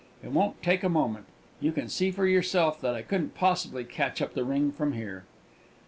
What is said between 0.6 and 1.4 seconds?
take a moment.